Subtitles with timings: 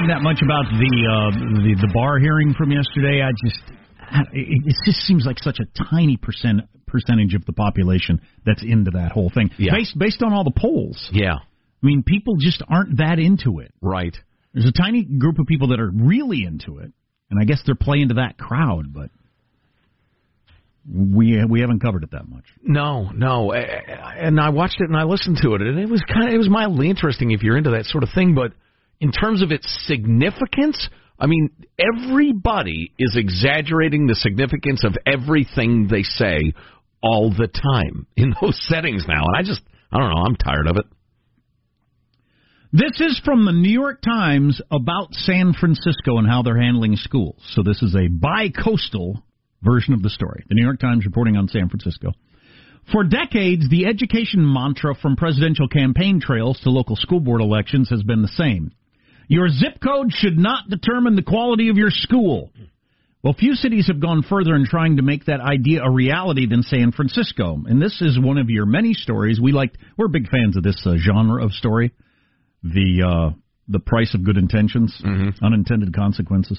[0.00, 1.30] Talking that much about the uh,
[1.62, 3.22] the, the bar hearing from yesterday.
[3.22, 3.60] I just
[4.32, 9.12] it, just seems like such a tiny percent percentage of the population that's into that
[9.12, 9.50] whole thing.
[9.58, 9.72] Yeah.
[9.76, 11.08] Based based on all the polls.
[11.12, 11.34] Yeah.
[11.34, 13.72] I mean, people just aren't that into it.
[13.80, 14.16] Right.
[14.52, 16.92] There's a tiny group of people that are really into it,
[17.30, 19.10] and I guess they're playing to that crowd, but
[20.88, 22.44] we we haven't covered it that much.
[22.62, 23.52] No, no.
[23.52, 26.38] And I watched it and I listened to it, and it was kind of it
[26.38, 28.34] was mildly interesting if you're into that sort of thing.
[28.34, 28.52] But
[29.00, 30.88] in terms of its significance,
[31.18, 36.52] I mean, everybody is exaggerating the significance of everything they say
[37.02, 39.62] all the time in those settings now, and I just
[39.92, 40.22] I don't know.
[40.24, 40.86] I'm tired of it.
[42.72, 47.42] This is from the New York Times about San Francisco and how they're handling schools.
[47.54, 49.24] So this is a bi-coastal
[49.62, 50.44] version of the story.
[50.48, 52.12] The New York Times reporting on San Francisco.
[52.92, 58.04] For decades, the education mantra from presidential campaign trails to local school board elections has
[58.04, 58.70] been the same.
[59.30, 62.50] Your zip code should not determine the quality of your school.
[63.22, 66.62] Well, few cities have gone further in trying to make that idea a reality than
[66.64, 67.56] San Francisco.
[67.64, 69.38] And this is one of your many stories.
[69.40, 71.92] We liked, we're big fans of this uh, genre of story.
[72.64, 73.36] The, uh,
[73.68, 75.00] the price of good intentions,
[75.40, 76.58] unintended consequences.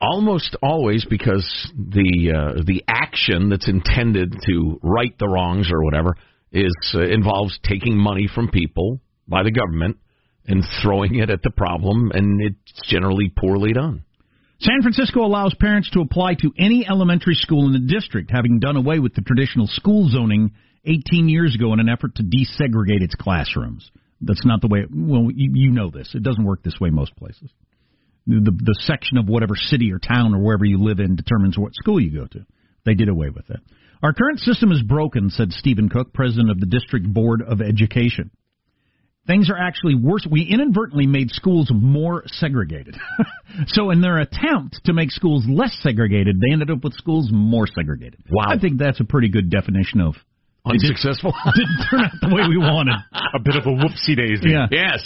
[0.00, 1.46] almost always because
[1.76, 6.16] the uh, the action that's intended to right the wrongs or whatever
[6.52, 9.96] is uh, involves taking money from people by the government
[10.48, 14.02] and throwing it at the problem, and it's generally poorly done.
[14.60, 18.76] San Francisco allows parents to apply to any elementary school in the district, having done
[18.76, 20.52] away with the traditional school zoning
[20.84, 23.88] 18 years ago in an effort to desegregate its classrooms.
[24.20, 24.84] That's not the way.
[24.90, 26.12] well, you, you know this.
[26.12, 27.50] It doesn't work this way most places.
[28.26, 31.74] The the section of whatever city or town or wherever you live in determines what
[31.74, 32.44] school you go to.
[32.84, 33.60] They did away with it.
[34.02, 38.30] Our current system is broken, said Stevon Cook, president of the District Board of Education.
[39.28, 40.26] Things are actually worse.
[40.28, 42.96] We inadvertently made schools more segregated.
[43.68, 47.66] so, in their attempt to make schools less segregated, they ended up with schools more
[47.66, 48.24] segregated.
[48.28, 48.46] Wow.
[48.48, 50.16] I think that's a pretty good definition of
[50.70, 51.32] Unsuccessful.
[51.56, 52.96] Didn't turn out the way we wanted.
[53.34, 54.50] A bit of a whoopsie daisy.
[54.50, 54.66] Yeah.
[54.70, 55.02] Yes.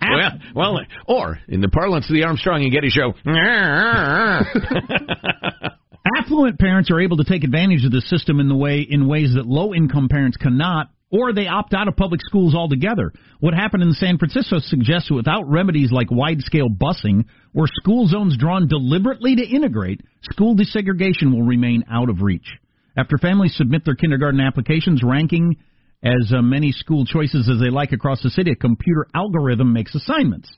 [0.00, 0.32] Ah.
[0.54, 3.14] Well, well, or in the parlance of the Armstrong and Getty show.
[6.18, 9.34] Affluent parents are able to take advantage of the system in the way in ways
[9.34, 13.12] that low income parents cannot, or they opt out of public schools altogether.
[13.38, 17.24] What happened in San Francisco suggests that without remedies like wide scale busing
[17.54, 22.48] or school zones drawn deliberately to integrate, school desegregation will remain out of reach.
[22.96, 25.56] After families submit their kindergarten applications, ranking
[26.02, 29.94] as uh, many school choices as they like across the city, a computer algorithm makes
[29.94, 30.52] assignments.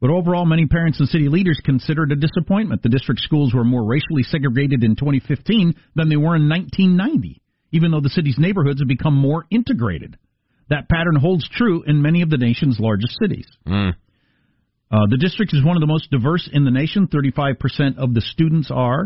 [0.00, 2.82] But overall, many parents and city leaders consider it a disappointment.
[2.82, 7.90] The district schools were more racially segregated in 2015 than they were in 1990, even
[7.90, 10.16] though the city's neighborhoods have become more integrated.
[10.68, 13.46] That pattern holds true in many of the nation's largest cities.
[13.66, 13.94] Mm.
[14.90, 17.08] Uh, the district is one of the most diverse in the nation.
[17.08, 19.04] 35% of the students are.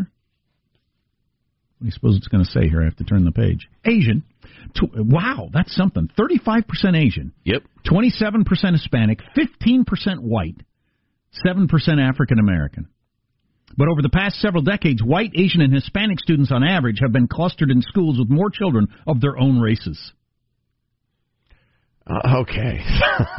[1.79, 2.81] What do you suppose it's going to say here?
[2.81, 3.69] I have to turn the page.
[3.85, 4.23] Asian.
[4.75, 6.09] Tw- wow, that's something.
[6.19, 6.65] 35%
[6.97, 7.33] Asian.
[7.45, 7.63] Yep.
[7.87, 10.57] 27% Hispanic, 15% white,
[11.45, 11.69] 7%
[12.01, 12.89] African American.
[13.77, 17.29] But over the past several decades, white, Asian, and Hispanic students on average have been
[17.29, 20.13] clustered in schools with more children of their own races.
[22.07, 22.81] Uh, okay.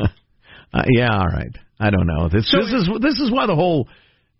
[0.00, 1.56] uh, yeah, all right.
[1.80, 2.28] I don't know.
[2.28, 3.88] This this is this is why the whole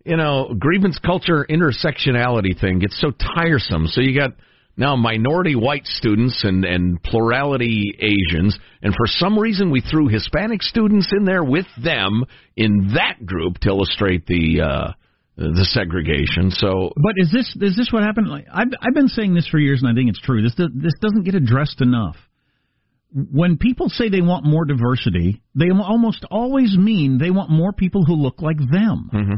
[0.03, 3.87] you know grievance culture intersectionality thing gets so tiresome.
[3.87, 4.31] So you got
[4.79, 10.63] now minority white students and and plurality Asians, and for some reason we threw Hispanic
[10.63, 12.23] students in there with them
[12.55, 14.91] in that group to illustrate the uh,
[15.35, 16.49] the segregation.
[16.51, 18.29] So, but is this is this what happened?
[18.29, 20.41] Like I've I've been saying this for years, and I think it's true.
[20.41, 22.15] This this doesn't get addressed enough.
[23.11, 28.05] When people say they want more diversity, they almost always mean they want more people
[28.05, 29.09] who look like them.
[29.11, 29.33] Mm-hmm.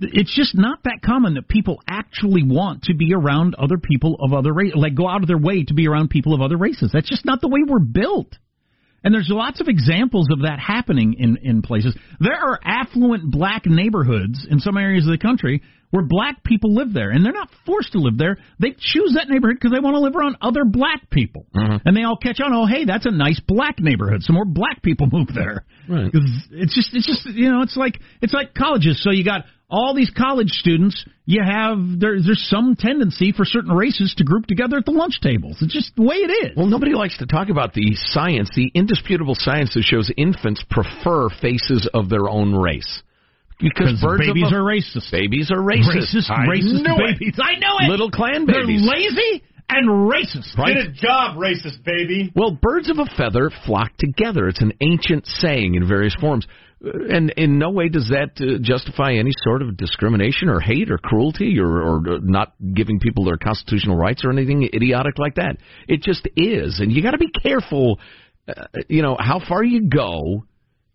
[0.00, 4.32] It's just not that common that people actually want to be around other people of
[4.32, 6.90] other races, like go out of their way to be around people of other races.
[6.92, 8.36] That's just not the way we're built.
[9.02, 11.96] And there's lots of examples of that happening in, in places.
[12.18, 16.92] There are affluent black neighborhoods in some areas of the country where black people live
[16.92, 18.38] there, and they're not forced to live there.
[18.58, 21.46] They choose that neighborhood because they want to live around other black people.
[21.54, 21.86] Mm-hmm.
[21.86, 24.22] And they all catch on, oh, hey, that's a nice black neighborhood.
[24.22, 25.64] Some more black people move there.
[25.88, 26.10] Right.
[26.50, 29.02] It's just, it's just, you know, it's like, it's like colleges.
[29.02, 33.72] So you got all these college students, you have there, there's some tendency for certain
[33.72, 35.58] races to group together at the lunch tables.
[35.60, 36.56] It's just the way it is.
[36.56, 41.28] Well, nobody likes to talk about the science, the indisputable science that shows infants prefer
[41.40, 43.02] faces of their own race.
[43.60, 45.10] Because birds babies of a, are racist.
[45.10, 46.14] Babies are racist.
[46.14, 47.18] Racist, I racist knew it.
[47.18, 47.38] babies.
[47.42, 47.90] I know it.
[47.90, 48.82] Little clan babies.
[48.82, 50.56] They're lazy and racist.
[50.58, 50.74] Right?
[50.74, 52.32] Get a job, racist baby.
[52.34, 54.48] Well, birds of a feather flock together.
[54.48, 56.46] It's an ancient saying in various forms.
[56.84, 60.90] Uh, And in no way does that uh, justify any sort of discrimination or hate
[60.90, 65.34] or cruelty or, or uh, not giving people their constitutional rights or anything idiotic like
[65.36, 65.56] that.
[65.86, 66.80] It just is.
[66.80, 68.00] And you got to be careful,
[68.48, 70.44] uh, you know, how far you go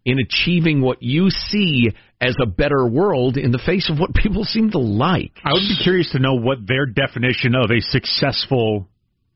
[0.05, 1.89] in achieving what you see
[2.21, 5.31] as a better world in the face of what people seem to like.
[5.43, 8.87] I would be curious to know what their definition of a successful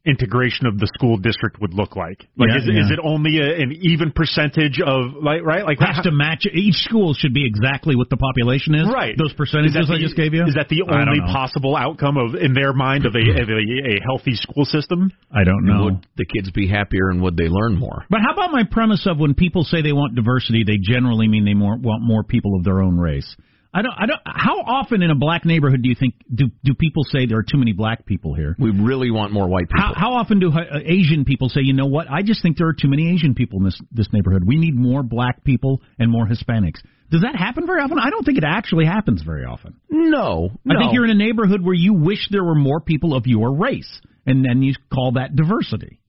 [0.10, 2.26] integration of the school district would look like.
[2.36, 2.86] Like, Yeah, is, it yeah.
[2.86, 5.64] is it only a, an even percentage of like right?
[5.64, 6.46] Like Has to match.
[6.52, 8.90] Each school should be exactly what the population is.
[8.92, 9.16] right?
[9.18, 10.44] Those percentages Is that I just gave you.
[10.46, 14.02] Is that the only possible outcome of in their mind of a of a, a
[14.04, 15.12] healthy school system?
[15.32, 15.86] I don't know.
[15.86, 18.06] Would the kids be happier and would they learn more?
[18.10, 21.46] But how about my premise of when people say they want diversity, they generally mean
[21.46, 23.36] they more, want more people of their own race.
[23.72, 23.94] I don't.
[23.96, 24.22] I don't.
[24.26, 27.44] How often in a black neighborhood do you think do do people say there are
[27.44, 28.56] too many black people here?
[28.58, 29.84] We really want more white people.
[29.84, 32.10] How, how often do uh, Asian people say, you know what?
[32.10, 34.44] I just think there are too many Asian people in this this neighborhood.
[34.46, 36.82] We need more black people and more Hispanics.
[37.12, 38.00] Does that happen very often?
[38.00, 39.76] I don't think it actually happens very often.
[39.90, 40.76] No, no.
[40.76, 43.54] I think you're in a neighborhood where you wish there were more people of your
[43.54, 46.00] race, and then you call that diversity.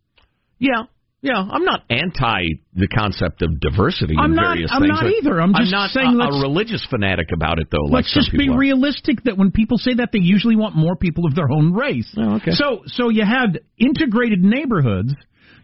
[0.58, 0.84] Yeah,
[1.22, 1.34] yeah.
[1.50, 2.42] I'm not anti
[2.74, 4.90] the concept of diversity I'm in not- various I'm things.
[4.90, 5.40] not either.
[5.40, 7.84] I'm just not saying a, a religious fanatic about it, though.
[7.90, 8.56] Let's some just be are.
[8.58, 12.12] realistic that when people say that, they usually want more people of their own race.
[12.16, 12.52] Oh, okay.
[12.52, 15.14] So, so you had integrated neighborhoods.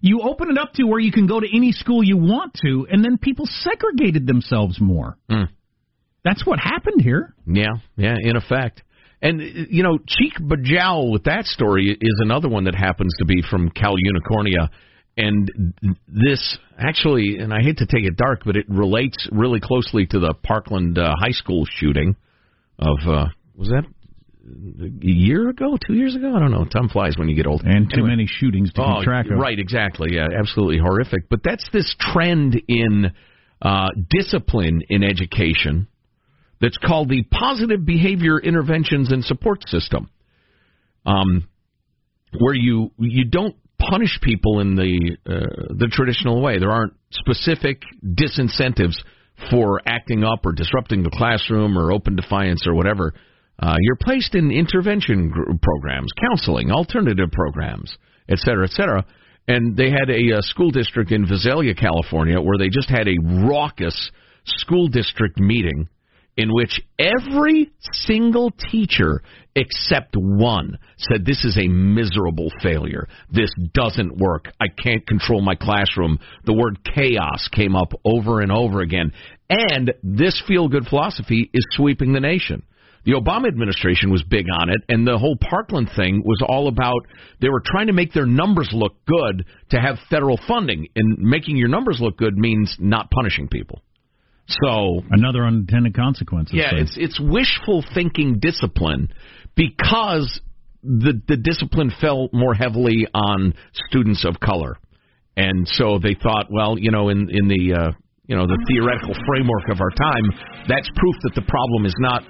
[0.03, 2.87] You open it up to where you can go to any school you want to,
[2.91, 5.17] and then people segregated themselves more.
[5.31, 5.49] Mm.
[6.23, 7.35] That's what happened here.
[7.47, 8.17] Yeah, yeah.
[8.21, 8.83] In effect,
[9.23, 13.43] and you know, Cheek Bajal with that story is another one that happens to be
[13.49, 14.69] from Cal Unicornia.
[15.17, 15.51] And
[16.09, 20.19] this actually, and I hate to take it dark, but it relates really closely to
[20.19, 22.17] the Parkland uh, High School shooting
[22.79, 23.25] of uh,
[23.57, 23.85] was that
[24.47, 26.35] a year ago, two years ago?
[26.37, 26.65] I don't know.
[26.67, 27.63] Time flies when you get old.
[27.65, 28.11] And too Anyway.
[28.11, 29.39] many shootings to Oh, keep track of.
[29.39, 30.11] Right, exactly.
[30.15, 31.29] Yeah, absolutely horrific.
[31.29, 33.11] But that's this trend in
[33.63, 35.89] uh, discipline in education
[36.61, 40.11] that's called the positive behavior interventions and support system.
[41.07, 41.49] Um,
[42.39, 46.59] where you you don't punish people in the uh, the traditional way.
[46.59, 48.97] There aren't specific disincentives
[49.51, 53.15] for acting up or disrupting the classroom or open defiance or whatever.
[53.59, 57.97] Uh, you're placed in intervention gr- programs, counseling, alternative programs,
[58.29, 59.05] et cetera, et cetera.
[59.49, 63.47] And they had a, uh school district in Visalia, California, where they just had a
[63.47, 64.11] raucous
[64.45, 65.89] school district meeting
[66.37, 69.23] in which every single teacher
[69.55, 73.09] except one said this is a miserable failure.
[73.31, 74.53] This doesn't work.
[74.61, 76.19] I can't control my classroom.
[76.45, 79.13] The word chaos came up over and over again.
[79.49, 82.63] And this feel good philosophy is sweeping the nation.
[83.07, 87.07] The Obama administration was big on it, and the whole Parkland thing was all about
[87.41, 90.89] they were trying to make their numbers look good to have federal funding.
[90.97, 93.81] And making your numbers look good means not punishing people.
[94.49, 96.51] So Another unintended consequence.
[96.53, 99.09] yeah, So- it's it's wishful thinking discipline
[99.57, 100.41] because
[100.83, 103.55] the the discipline fell more heavily on
[103.89, 104.77] students of color,
[105.37, 107.91] and so they thought, well, you know, in in the uh,
[108.27, 110.31] you know the theoretical framework of our time,
[110.69, 112.23] that's proof that the problem is not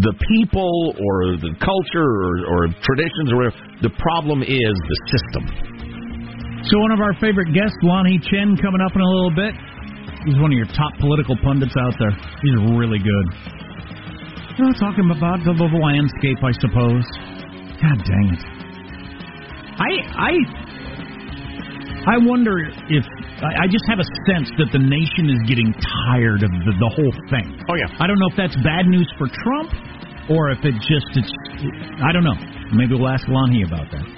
[0.00, 3.56] the people or the culture or, or traditions or whatever.
[3.82, 5.44] The problem is the system.
[6.68, 9.54] So one of our favorite guests, Lanhee Chen, coming up in a little bit.
[10.26, 12.10] He's one of your top political pundits out there.
[12.42, 13.26] He's really good.
[14.58, 17.06] You know, talking about the, the landscape, I suppose.
[17.78, 18.42] God dang it.
[19.78, 20.32] I I
[22.10, 22.58] I wonder
[22.90, 23.04] if
[23.38, 25.70] I just have a sense that the nation is getting
[26.10, 27.46] tired of the, the whole thing.
[27.70, 27.86] Oh yeah.
[28.02, 29.70] I don't know if that's bad news for Trump
[30.26, 31.30] or if it just it's
[32.02, 32.34] I don't know.
[32.74, 34.17] Maybe we'll ask Lanhee about that.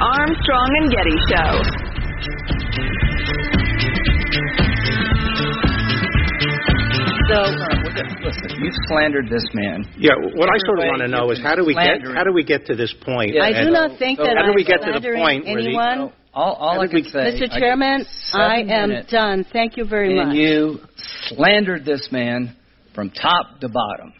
[0.00, 2.70] Armstrong and Getty Show.
[7.30, 7.38] So,
[8.24, 9.84] listen, you slandered this man.
[9.98, 12.32] Yeah, what I sort of want to know is how do we get how do
[12.32, 13.34] we get to this point?
[13.34, 15.22] Yeah, I do not think so that how do I'm we get to the slandering
[15.22, 17.50] point where the- All, all How I can say, Mr.
[17.58, 19.44] Chairman, give you I am minutes, done.
[19.52, 20.36] Thank you very and much.
[20.36, 20.78] you
[21.28, 22.56] slandered this man
[22.94, 24.12] from top to bottom.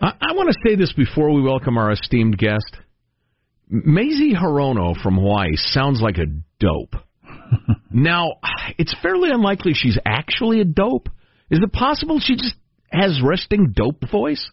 [0.00, 2.83] I, I want to say this before we welcome our esteemed guest.
[3.68, 6.26] Mazie Hirono from Hawaii sounds like a
[6.58, 6.96] dope.
[7.90, 8.34] now,
[8.78, 11.08] it's fairly unlikely she's actually a dope.
[11.50, 12.54] Is it possible she just
[12.90, 14.50] has resting dope voice?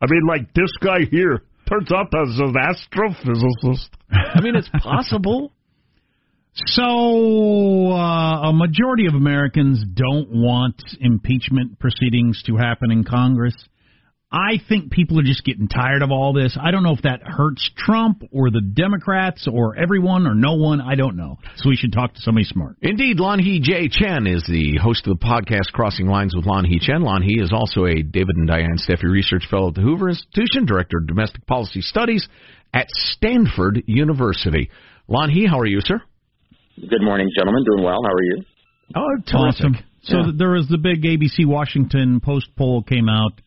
[0.00, 3.88] I mean, like this guy here turns out as an astrophysicist.
[4.10, 5.52] I mean, it's possible.
[6.66, 13.56] So, uh, a majority of Americans don't want impeachment proceedings to happen in Congress.
[14.34, 16.58] I think people are just getting tired of all this.
[16.60, 20.80] I don't know if that hurts Trump or the Democrats or everyone or no one.
[20.80, 21.38] I don't know.
[21.58, 22.74] So we should talk to somebody smart.
[22.82, 23.88] Indeed, Lanhee J.
[23.88, 27.02] Chen is the host of the podcast Crossing Lines with Lanhee Chen.
[27.02, 30.98] Lanhee is also a David and Diane Steffy Research Fellow at the Hoover Institution, Director
[30.98, 32.26] of Domestic Policy Studies
[32.72, 34.68] at Stanford University.
[35.08, 36.02] Lanhee, how are you, sir?
[36.80, 37.62] Good morning, gentlemen.
[37.70, 38.00] Doing well.
[38.02, 38.44] How are you?
[38.96, 39.76] Oh, Awesome.
[40.02, 40.32] So Yeah.
[40.34, 43.40] there was the big ABC Washington Post poll came out.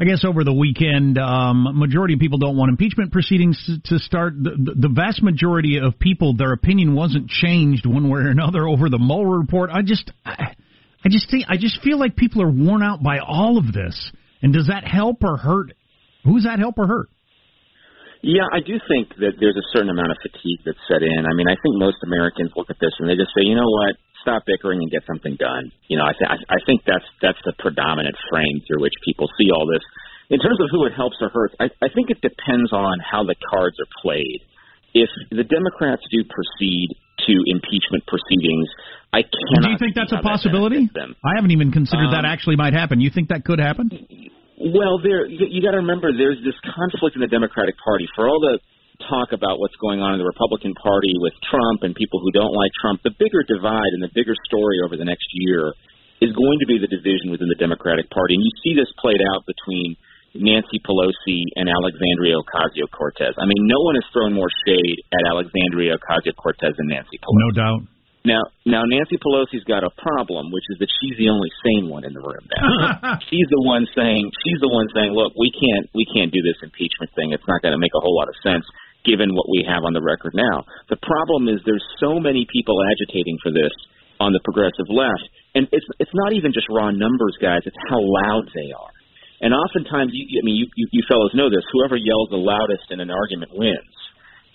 [0.00, 3.98] I guess over the weekend, um, majority of people don't want impeachment proceedings to, to
[4.00, 4.34] start.
[4.34, 8.90] The, the, vast majority of people, their opinion wasn't changed one way or another over
[8.90, 9.70] the Mueller report.
[9.70, 10.56] I just, I,
[11.04, 13.94] I just think, I just feel like people are worn out by all of this.
[14.42, 15.72] And does that help or hurt?
[16.24, 17.08] Who's that help or hurt?
[18.20, 21.22] Yeah, I do think that there's a certain amount of fatigue that's set in.
[21.22, 23.68] I mean, I think most Americans look at this and they just say, you know
[23.68, 25.68] what, stop bickering and get something done.
[25.92, 29.52] You know, I, th- I think that's that's the predominant frame through which people see
[29.52, 29.84] all this.
[30.32, 33.22] In terms of who it helps or hurts, I, I think it depends on how
[33.28, 34.40] the cards are played.
[34.96, 36.88] If the Democrats do proceed
[37.28, 38.66] to impeachment proceedings,
[39.12, 39.68] I cannot.
[39.68, 40.88] Do you think that's a that possibility?
[40.88, 41.20] benefits.
[41.22, 43.00] I haven't even considered that Um, actually might happen.
[43.04, 43.90] You think that could happen?
[44.56, 48.26] Well, there you, you got to remember there's this conflict in the Democratic Party for
[48.28, 48.58] all the
[49.08, 52.52] talk about what's going on in the Republican Party with Trump and people who don't
[52.52, 53.00] like Trump.
[53.04, 55.72] The bigger divide and the bigger story over the next year
[56.22, 59.20] is going to be the division within the Democratic Party, and you see this played
[59.34, 59.98] out between
[60.34, 63.38] Nancy Pelosi and Alexandria Ocasio-Cortez.
[63.38, 67.44] I mean, no one has thrown more shade at Alexandria Ocasio-Cortez than Nancy Pelosi.
[67.44, 67.80] No doubt.
[68.24, 72.08] Now, now Nancy Pelosi's got a problem, which is that she's the only sane one
[72.08, 73.20] in the room now.
[73.30, 76.56] she's the one saying, she's the one saying, look, we can't, we can't do this
[76.64, 77.36] impeachment thing.
[77.36, 78.64] It's not going to make a whole lot of sense
[79.04, 80.64] given what we have on the record now.
[80.88, 83.72] The problem is there's so many people agitating for this
[84.20, 87.62] on the progressive left, and it's it's not even just raw numbers, guys.
[87.64, 88.94] It's how loud they are.
[89.44, 91.66] And oftentimes, you, I mean, you, you, you fellows know this.
[91.74, 93.94] Whoever yells the loudest in an argument wins.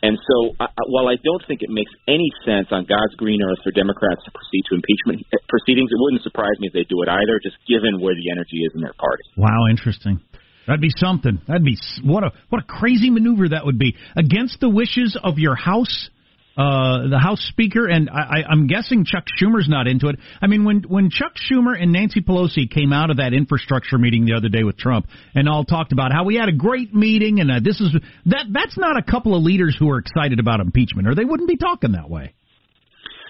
[0.02, 3.60] And so, I, while I don't think it makes any sense on God's green earth
[3.64, 7.04] for Democrats to proceed to impeachment eh, proceedings, it wouldn't surprise me if they do
[7.04, 9.28] it either, just given where the energy is in their party.
[9.36, 10.24] Wow, interesting.
[10.70, 11.42] That'd be something.
[11.48, 15.40] That'd be what a what a crazy maneuver that would be against the wishes of
[15.40, 16.12] your House,
[16.56, 20.20] uh, the House Speaker, and I, I, I'm guessing Chuck Schumer's not into it.
[20.40, 24.26] I mean, when when Chuck Schumer and Nancy Pelosi came out of that infrastructure meeting
[24.26, 27.40] the other day with Trump, and all talked about how we had a great meeting,
[27.40, 27.92] and uh, this is
[28.28, 31.50] that that's not a couple of leaders who are excited about impeachment, or they wouldn't
[31.50, 32.36] be talking that way.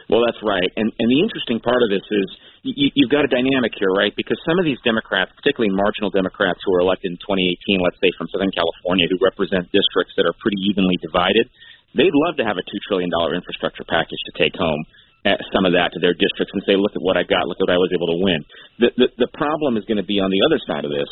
[0.10, 0.74] Well, that's right.
[0.76, 2.28] And and the interesting part of this is
[2.64, 4.12] you, you've got a dynamic here, right?
[4.16, 8.12] Because some of these Democrats, particularly marginal Democrats who were elected in 2018, let's say
[8.18, 11.48] from Southern California, who represent districts that are pretty evenly divided,
[11.96, 14.84] they'd love to have a two trillion dollar infrastructure package to take home
[15.28, 17.60] uh, some of that to their districts and say, look at what I got, look
[17.60, 18.40] at what I was able to win.
[18.80, 21.10] The the, the problem is going to be on the other side of this.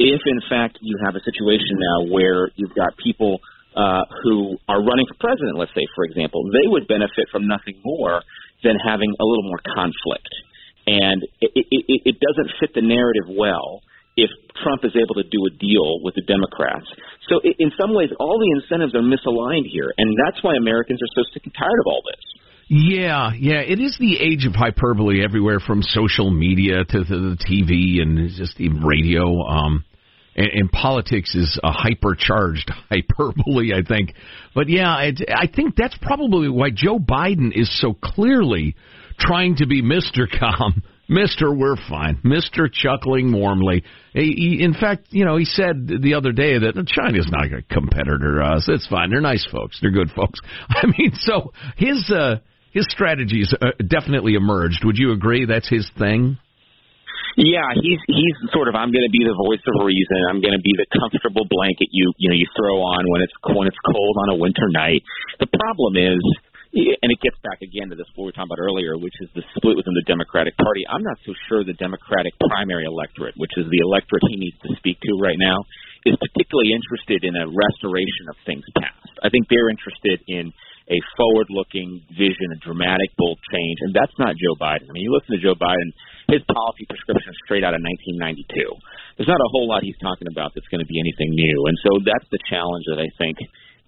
[0.00, 3.40] If in fact you have a situation now where you've got people
[3.76, 7.78] uh, who are running for president, let's say, for example, they would benefit from nothing
[7.84, 8.24] more
[8.64, 10.28] than having a little more conflict.
[10.86, 13.82] And it, it, it doesn't fit the narrative well
[14.16, 14.30] if
[14.62, 16.86] Trump is able to do a deal with the Democrats.
[17.28, 21.12] So, in some ways, all the incentives are misaligned here, and that's why Americans are
[21.14, 22.40] so sick and tired of all this.
[22.72, 28.00] Yeah, yeah, it is the age of hyperbole everywhere from social media to the, TV
[28.00, 29.42] and just the radio.
[29.42, 29.84] Um,
[30.36, 34.14] and, and politics is a hypercharged hyperbole, I think.
[34.54, 38.76] But yeah, it, I think that's probably why Joe Biden is so clearly
[39.20, 40.26] trying to be Mr.
[40.38, 40.82] Calm.
[41.10, 41.50] Mr.
[41.50, 42.20] We're fine.
[42.24, 42.72] Mr.
[42.72, 43.82] Chuckling warmly.
[44.12, 47.62] He, he, in fact, you know, he said the other day that China's not a
[47.62, 48.68] competitor to us.
[48.68, 49.10] It's fine.
[49.10, 49.78] They're nice folks.
[49.82, 50.38] They're good folks.
[50.68, 52.36] I mean, so his uh,
[52.70, 54.84] his strategies uh, definitely emerged.
[54.84, 56.38] Would you agree that's his thing?
[57.36, 60.18] Yeah, he's he's sort of I'm going to be the voice of reason.
[60.30, 63.34] I'm going to be the comfortable blanket you you know you throw on when it's
[63.50, 65.02] when it's cold on a winter night.
[65.38, 66.22] The problem is
[66.72, 69.30] and it gets back again to this what we were talking about earlier, which is
[69.34, 70.86] the split within the Democratic Party.
[70.86, 74.70] I'm not so sure the Democratic primary electorate, which is the electorate he needs to
[74.78, 75.66] speak to right now,
[76.06, 79.10] is particularly interested in a restoration of things past.
[79.20, 80.54] I think they're interested in
[80.90, 84.90] a forward-looking vision, a dramatic, bold change, and that's not Joe Biden.
[84.90, 85.94] I mean, you listen to Joe Biden;
[86.26, 87.82] his policy prescription is straight out of
[88.18, 88.74] 1992.
[89.14, 91.76] There's not a whole lot he's talking about that's going to be anything new, and
[91.86, 93.38] so that's the challenge that I think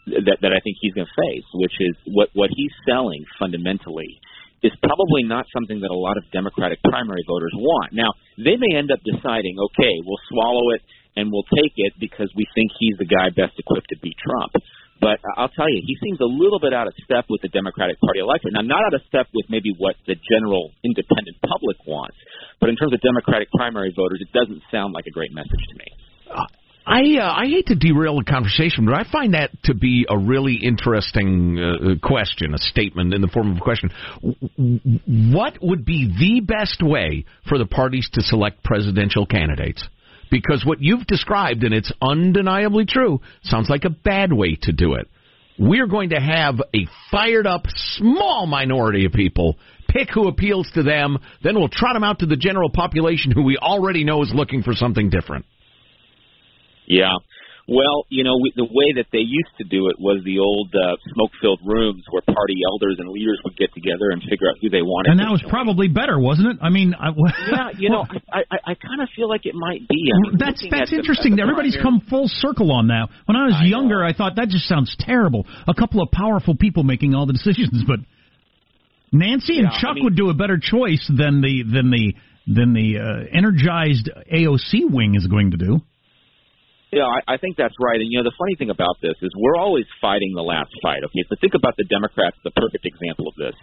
[0.06, 4.18] that that I think he's going to face, which is what what he's selling fundamentally
[4.62, 7.90] is probably not something that a lot of Democratic primary voters want.
[7.92, 10.82] Now, they may end up deciding, okay, we'll swallow it
[11.18, 14.54] and we'll take it because we think he's the guy best equipped to beat Trump.
[15.02, 17.98] But I'll tell you, he seems a little bit out of step with the Democratic
[17.98, 18.54] Party electorate.
[18.54, 22.14] Now, not out of step with maybe what the general independent public wants,
[22.62, 25.74] but in terms of Democratic primary voters, it doesn't sound like a great message to
[25.74, 25.88] me.
[26.30, 26.46] Uh,
[26.86, 30.06] Uh, I uh, I hate to derail the conversation, but I find that to be
[30.08, 33.90] a really interesting uh, question, a statement in the form of a question.
[35.32, 39.86] What would be the best way for the parties to select presidential candidates?
[40.30, 44.94] Because what you've described, and it's undeniably true, sounds like a bad way to do
[44.94, 45.06] it.
[45.58, 47.66] We're going to have a fired up
[47.98, 49.58] small minority of people
[49.92, 53.42] pick who appeals to them, then we'll trot them out to the general population who
[53.42, 55.44] we already know is looking for something different.
[56.86, 57.16] Yeah.
[57.68, 60.74] Well, you know, we, the way that they used to do it was the old
[60.74, 64.68] uh, smoke-filled rooms where party elders and leaders would get together and figure out who
[64.68, 65.14] they wanted.
[65.14, 66.56] And that was probably better, wasn't it?
[66.60, 69.86] I mean, I, yeah, you know, I I, I kind of feel like it might
[69.86, 70.10] be.
[70.10, 71.36] I mean, that's that's interesting.
[71.36, 73.08] The, Everybody's come full circle on that.
[73.26, 74.08] When I was I younger, know.
[74.08, 75.46] I thought that just sounds terrible.
[75.68, 78.00] A couple of powerful people making all the decisions, but
[79.12, 82.14] Nancy and yeah, Chuck I mean, would do a better choice than the than the
[82.46, 85.80] than the uh, energized AOC wing is going to do.
[86.92, 87.96] Yeah, I, I think that's right.
[87.96, 91.00] And you know, the funny thing about this is we're always fighting the last fight.
[91.08, 93.56] Okay, so think about the Democrats, the perfect example of this.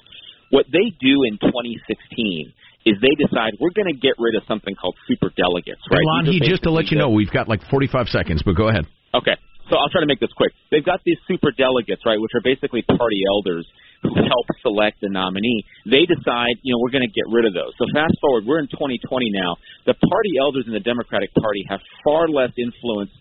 [0.50, 2.50] What they do in 2016
[2.90, 6.02] is they decide we're going to get rid of something called super delegates, right?
[6.02, 8.90] Lanhee, just to let you know, we've got like 45 seconds, but go ahead.
[9.14, 9.38] Okay,
[9.70, 10.54] so I'll try to make this quick.
[10.74, 13.70] They've got these super delegates, right, which are basically party elders
[14.04, 15.64] help select the nominee.
[15.86, 17.76] They decide, you know, we're going to get rid of those.
[17.78, 19.04] So fast forward, we're in 2020
[19.36, 19.60] now.
[19.86, 23.12] The party elders in the Democratic Party have far less influence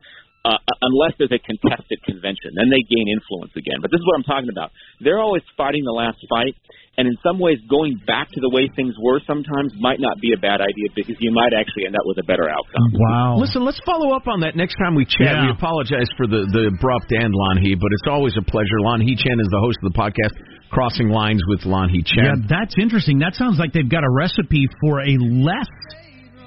[0.44, 2.54] uh, unless there's a contested convention.
[2.54, 3.82] Then they gain influence again.
[3.82, 4.70] But this is what I'm talking about.
[5.02, 6.54] They're always fighting the last fight,
[6.96, 10.34] and in some ways, going back to the way things were sometimes might not be
[10.34, 12.90] a bad idea because you might actually end up with a better outcome.
[12.94, 13.38] Wow.
[13.38, 15.30] Listen, let's follow up on that next time we chat.
[15.30, 15.46] Yeah.
[15.46, 18.82] We apologize for the, the abrupt end, Lanhee, but it's always a pleasure.
[18.82, 20.34] Lanhee Chen is the host of the podcast,
[20.70, 22.24] Crossing Lines with Lanhee Chen.
[22.24, 23.18] Yeah, that's interesting.
[23.18, 25.68] That sounds like they've got a recipe for a less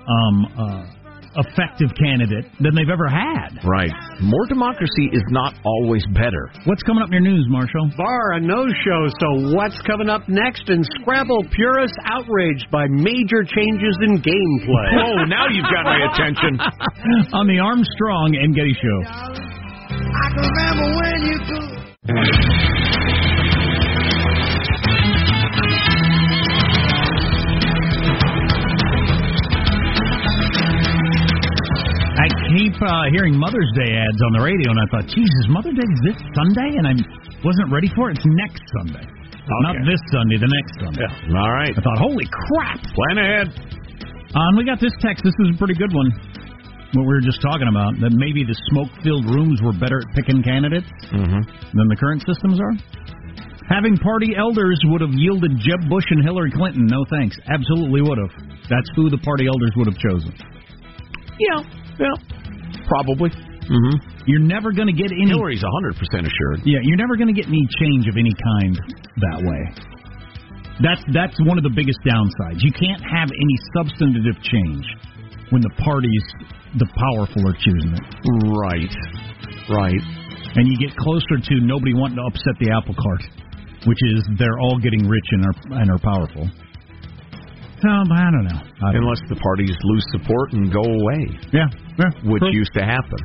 [0.08, 0.86] um, uh,
[1.48, 3.56] effective candidate than they've ever had.
[3.64, 3.92] Right.
[4.22, 6.52] More democracy is not always better.
[6.66, 7.92] What's coming up in your news, Marshall?
[7.96, 9.08] Bar a no show.
[9.20, 10.68] So what's coming up next?
[10.68, 14.90] And Scrabble purists outraged by major changes in gameplay.
[15.02, 16.60] Oh, now you've got my attention.
[17.34, 19.00] On the Armstrong and Getty Show.
[32.62, 35.88] Keep uh, hearing Mother's Day ads on the radio, and I thought, Jesus, Mother's Day
[35.90, 36.94] is this Sunday, and I
[37.42, 38.22] wasn't ready for it.
[38.22, 39.06] It's next Sunday,
[39.66, 41.10] not this Sunday, the next Sunday.
[41.34, 41.74] All right.
[41.74, 42.78] I thought, holy crap!
[42.94, 43.48] Plan ahead.
[43.50, 45.26] Uh, and we got this text.
[45.26, 46.14] This is a pretty good one.
[46.94, 50.44] What we were just talking about that maybe the smoke-filled rooms were better at picking
[50.44, 51.42] candidates Mm-hmm.
[51.74, 52.76] than the current systems are.
[53.72, 56.86] Having party elders would have yielded Jeb Bush and Hillary Clinton.
[56.92, 57.40] No thanks.
[57.48, 58.32] Absolutely would have.
[58.70, 60.36] That's who the party elders would have chosen.
[61.40, 61.64] Yeah,
[62.00, 62.16] yeah,
[62.88, 63.30] probably.
[63.30, 63.96] Mm-hmm.
[64.26, 65.30] You're never going to get any.
[65.30, 66.66] Hillary's 100% assured.
[66.66, 68.76] Yeah, you're never going to get any change of any kind
[69.22, 69.62] that way.
[70.82, 72.58] That's that's one of the biggest downsides.
[72.66, 74.86] You can't have any substantive change
[75.54, 76.26] when the parties,
[76.80, 78.06] the powerful, are choosing it.
[78.50, 78.94] Right,
[79.70, 80.04] right.
[80.58, 83.24] And you get closer to nobody wanting to upset the apple cart,
[83.86, 86.50] which is they're all getting rich and are and are powerful.
[87.82, 88.62] So I don't know.
[88.62, 91.66] I don't Unless the parties lose support and go away, yeah,
[91.98, 92.14] yeah.
[92.30, 92.54] which True.
[92.54, 93.18] used to happen.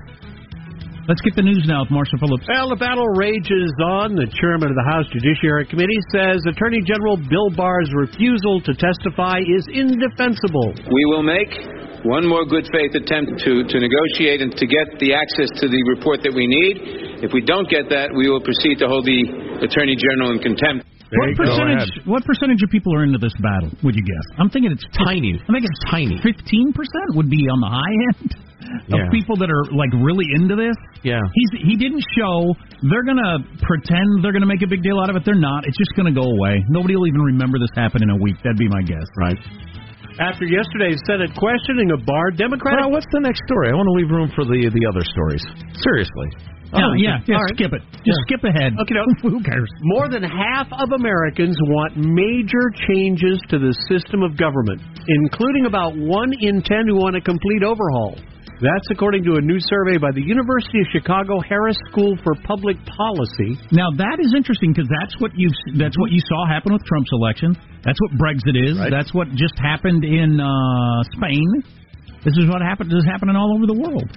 [1.07, 2.51] Let's get the news now with Marshall Phillips.
[2.51, 4.19] Well, the battle rages on.
[4.19, 9.39] The chairman of the House Judiciary Committee says Attorney General Bill Barr's refusal to testify
[9.39, 10.75] is indefensible.
[10.75, 11.55] We will make
[12.03, 15.79] one more good faith attempt to, to negotiate and to get the access to the
[15.95, 17.23] report that we need.
[17.23, 20.91] If we don't get that, we will proceed to hold the Attorney General in contempt.
[21.15, 21.91] What percentage?
[22.05, 23.71] What percentage of people are into this battle?
[23.85, 24.27] Would you guess?
[24.39, 25.39] I'm thinking it's tiny.
[25.39, 26.19] I think it's tiny.
[26.23, 28.31] Fifteen percent would be on the high end
[28.91, 29.11] of Yeah.
[29.15, 30.75] people that are like really into this.
[31.07, 31.23] Yeah.
[31.23, 32.51] He's he didn't show.
[32.83, 35.23] They're gonna pretend they're gonna make a big deal out of it.
[35.25, 35.63] They're not.
[35.67, 36.59] It's just gonna go away.
[36.69, 38.35] Nobody will even remember this happened in a week.
[38.43, 39.07] That'd be my guess.
[39.17, 39.39] Right.
[40.19, 42.81] After yesterday's Senate questioning of Barr, Democrat.
[42.81, 43.69] Well, what's the next story?
[43.69, 45.45] I want to leave room for the the other stories.
[45.85, 46.56] Seriously.
[46.75, 47.37] Yeah, Oh, yeah, yeah.
[47.39, 47.55] right.
[47.55, 47.83] Skip it.
[48.03, 48.75] Just skip ahead.
[48.81, 49.05] Okay, no.
[49.31, 49.71] Who cares?
[49.95, 55.95] More than half of Americans want major changes to the system of government, including about
[55.97, 58.19] one in ten who want a complete overhaul.
[58.57, 62.81] That's according to a new survey by the University of Chicago Harris School for Public
[62.89, 63.53] Policy.
[63.69, 67.13] Now that is interesting because that's what you that's what you saw happen with Trump's
[67.13, 67.53] election.
[67.85, 68.81] That's what Brexit is.
[68.89, 70.49] That's what just happened in uh,
[71.13, 71.45] Spain.
[72.25, 72.89] This is what happened.
[72.91, 74.09] This is happening all over the world.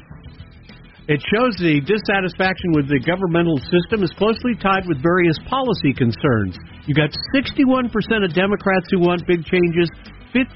[1.10, 6.54] It shows the dissatisfaction with the governmental system is closely tied with various policy concerns.
[6.86, 7.90] You got 61%
[8.22, 9.90] of Democrats who want big changes,
[10.38, 10.54] 52%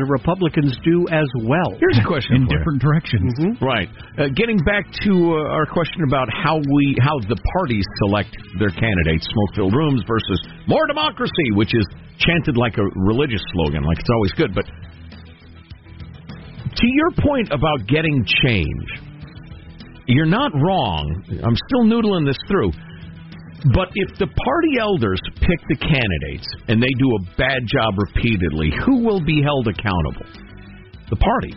[0.00, 1.76] of Republicans do as well.
[1.76, 2.56] Here's a question in for you.
[2.56, 3.36] different directions.
[3.60, 3.92] Right.
[4.16, 8.72] Uh, getting back to uh, our question about how we how the parties select their
[8.72, 11.84] candidates, smoke-filled rooms versus more democracy, which is
[12.16, 14.56] chanted like a religious slogan, like it's always good.
[14.56, 14.64] But
[16.64, 19.05] to your point about getting change,
[20.06, 21.22] you're not wrong.
[21.42, 22.70] I'm still noodling this through.
[23.74, 28.70] But if the party elders pick the candidates and they do a bad job repeatedly,
[28.84, 30.26] who will be held accountable?
[31.10, 31.54] The party.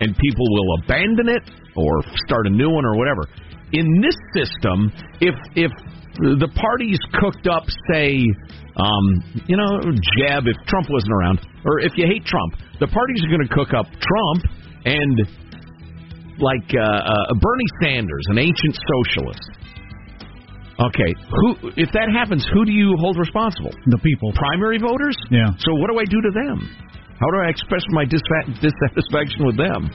[0.00, 1.42] And people will abandon it
[1.76, 3.28] or start a new one or whatever.
[3.72, 5.72] In this system, if if
[6.18, 8.24] the parties cooked up, say,
[8.76, 9.04] um,
[9.46, 9.78] you know,
[10.18, 13.54] Jeb, if Trump wasn't around, or if you hate Trump, the parties are going to
[13.54, 14.42] cook up Trump
[14.84, 15.28] and
[16.40, 19.50] like uh, uh, Bernie Sanders, an ancient socialist.
[20.78, 23.74] Okay, who if that happens, who do you hold responsible?
[23.90, 24.30] The people.
[24.38, 25.18] Primary voters?
[25.26, 25.50] Yeah.
[25.58, 26.70] So what do I do to them?
[27.18, 29.90] How do I express my dissatisfaction with them?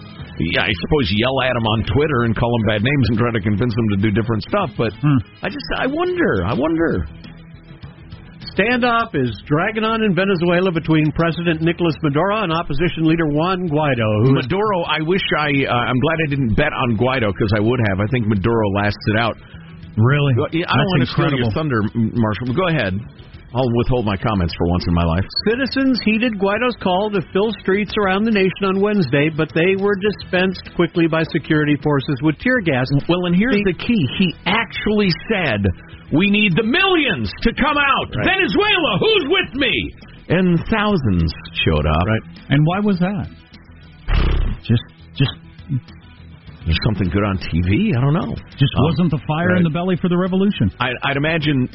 [0.51, 3.31] Yeah, I suppose yell at them on Twitter and call them bad names and try
[3.31, 4.75] to convince them to do different stuff.
[4.75, 4.91] But
[5.39, 7.07] I just, I wonder, I wonder.
[8.53, 14.09] Standoff is dragging on in Venezuela between President Nicolas Maduro and opposition leader Juan Guaido.
[14.29, 17.49] Who is Maduro, I wish I, uh, I'm glad I didn't bet on Guaido because
[17.57, 17.97] I would have.
[17.99, 19.33] I think Maduro lasts it out.
[19.97, 20.33] Really?
[20.37, 22.53] I don't That's want to steal your thunder, M- Marshall.
[22.53, 22.93] Go ahead.
[23.53, 25.21] I'll withhold my comments for once in my life.
[25.45, 29.93] Citizens heeded Guaido's call to fill streets around the nation on Wednesday, but they were
[29.93, 32.89] dispensed quickly by security forces with tear gas.
[33.05, 34.01] Well, and here's the key.
[34.17, 35.61] He actually said,
[36.09, 38.09] we need the millions to come out.
[38.17, 38.41] Right.
[38.41, 39.73] Venezuela, who's with me?
[40.33, 41.29] And thousands
[41.61, 42.05] showed up.
[42.09, 42.25] Right.
[42.49, 43.29] And why was that?
[44.65, 44.81] Just,
[45.13, 45.33] just
[46.65, 47.93] There's something good on TV?
[47.93, 48.33] I don't know.
[48.57, 50.71] Just Um, wasn't the fire in the belly for the revolution.
[50.79, 51.69] I, I'd imagine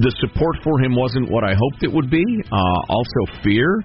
[0.00, 2.24] the support for him wasn't what I hoped it would be.
[2.50, 3.82] Uh, also, fear.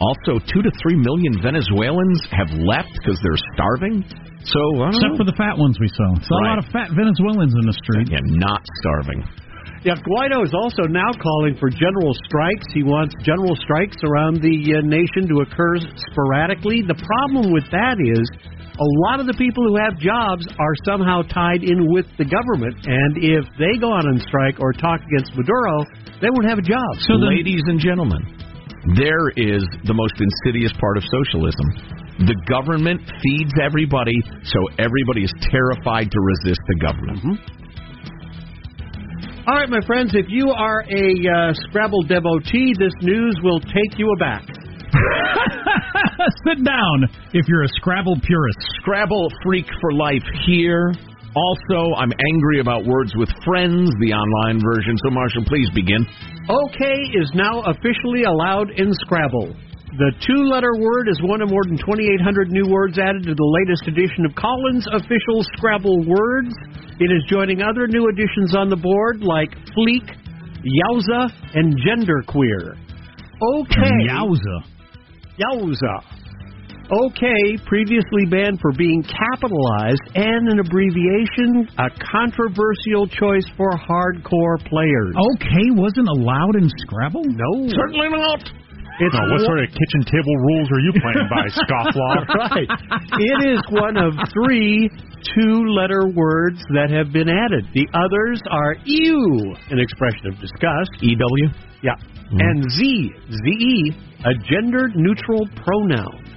[0.00, 4.02] Also, two to three million Venezuelans have left because they're starving.
[4.44, 5.20] So, I don't Except know.
[5.22, 6.12] for the fat ones we saw.
[6.20, 8.10] Saw a lot of fat Venezuelans in the street.
[8.12, 9.22] Yeah, not starving.
[9.84, 12.64] Yeah, Guaido is also now calling for general strikes.
[12.72, 15.76] He wants general strikes around the uh, nation to occur
[16.10, 16.80] sporadically.
[16.80, 18.24] The problem with that is
[18.74, 22.74] a lot of the people who have jobs are somehow tied in with the government,
[22.82, 25.86] and if they go out on and strike or talk against Maduro,
[26.18, 26.98] they won't have a job.
[27.06, 28.18] So, ladies and gentlemen,
[28.98, 31.94] there is the most insidious part of socialism.
[32.26, 37.38] The government feeds everybody, so everybody is terrified to resist the government.
[39.46, 43.98] All right, my friends, if you are a uh, Scrabble devotee, this news will take
[43.98, 44.42] you aback.
[46.46, 48.58] Sit down if you're a Scrabble purist.
[48.80, 50.92] Scrabble freak for life here.
[51.34, 54.94] Also, I'm angry about Words with Friends, the online version.
[55.02, 56.06] So, Marshall, please begin.
[56.48, 59.50] OK is now officially allowed in Scrabble.
[59.98, 63.50] The two letter word is one of more than 2,800 new words added to the
[63.62, 66.54] latest edition of Collins' official Scrabble words.
[66.98, 70.06] It is joining other new additions on the board like fleek,
[70.62, 72.78] yowza, and genderqueer.
[73.42, 73.78] OK.
[74.10, 74.73] Yowza.
[75.38, 75.96] Yowza.
[76.92, 77.24] OK,
[77.64, 85.16] previously banned for being capitalized and an abbreviation, a controversial choice for hardcore players.
[85.40, 87.24] Okay wasn't allowed in Scrabble?
[87.24, 87.68] No.
[87.72, 88.40] Certainly not.
[89.00, 92.14] It's No, what sort of kitchen table rules are you playing by, scofflaw?
[92.36, 92.68] right.
[93.18, 94.88] It is one of three
[95.34, 97.64] two letter words that have been added.
[97.74, 100.90] The others are ew, an expression of disgust.
[101.00, 101.48] EW?
[101.82, 101.96] Yeah.
[101.96, 102.38] Mm-hmm.
[102.40, 103.92] And Z, Z-E,
[104.24, 106.33] a gender neutral pronoun.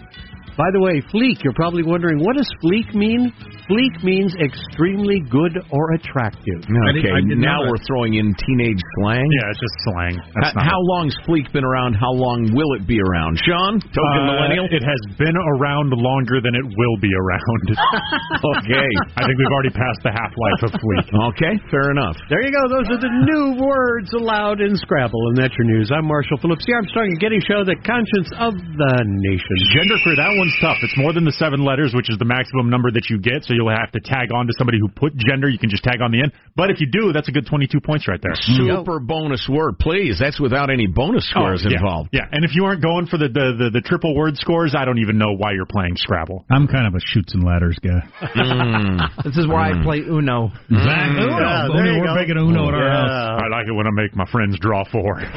[0.58, 3.30] By the way, fleek, you're probably wondering, what does fleek mean?
[3.70, 6.66] Fleek means extremely good or attractive.
[6.66, 9.22] Okay, now we're throwing in teenage slang.
[9.22, 10.16] Yeah, it's just slang.
[10.34, 11.94] That's How, not how long's Fleek been around?
[11.94, 13.38] How long will it be around?
[13.46, 14.66] Sean, token Uh, millennial.
[14.72, 17.66] It has been around longer than it will be around.
[18.58, 18.90] okay.
[19.14, 21.06] I think we've already passed the half life of Fleek.
[21.38, 22.18] Okay, fair enough.
[22.34, 22.66] There you go.
[22.72, 25.92] Those are the new words allowed in Scrabble, and that's your news.
[25.94, 29.56] I'm Marshall Phillips, Here I'm Armstrong and Getty Show, the conscience of the nation.
[29.76, 30.78] Genderqueer, that one's tough.
[30.82, 33.44] It's more than the seven letters, which is the maximum number that you get.
[33.44, 35.50] So you'll have to tag on to somebody who put gender.
[35.50, 36.32] You can just tag on the end.
[36.56, 38.34] But if you do, that's a good 22 points right there.
[38.36, 40.18] Super bonus word, please.
[40.20, 41.78] That's without any bonus oh, scores Oh, yeah.
[41.78, 42.10] involved.
[42.14, 44.86] Yeah, and if you aren't going for the, the, the, the triple word scores, I
[44.86, 46.46] don't even know why you're playing Scrabble.
[46.50, 48.02] I'm kind of a Chutes and Ladders guy.
[48.36, 49.10] Mm.
[49.28, 49.84] This is where I mm.
[49.84, 50.52] play Uno.
[50.72, 51.20] Exactly.
[51.20, 51.28] Mm.
[51.28, 51.40] Uno.
[51.40, 52.16] Yeah, Uno, there you we're go.
[52.16, 53.42] making Uno at our house.
[53.44, 55.20] I like it when I make my friends draw four.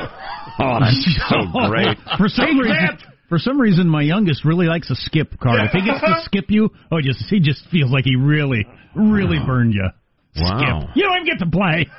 [0.59, 1.37] Oh, that's so
[1.70, 1.96] great.
[2.18, 2.99] For some reason,
[3.31, 5.61] for some reason, my youngest really likes a skip card.
[5.64, 9.38] If he gets to skip you, oh, just he just feels like he really, really
[9.38, 9.47] uh-huh.
[9.47, 9.88] burned you.
[10.38, 10.87] Wow.
[10.87, 10.95] Skip.
[10.95, 11.90] You don't even get to play.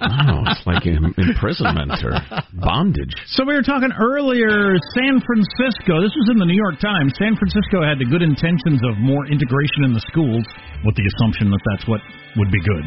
[0.00, 2.20] Oh, it's like imprisonment or
[2.60, 3.16] bondage.
[3.32, 6.04] So we were talking earlier, San Francisco.
[6.04, 7.16] This was in the New York Times.
[7.16, 10.44] San Francisco had the good intentions of more integration in the schools,
[10.84, 12.00] with the assumption that that's what
[12.36, 12.84] would be good,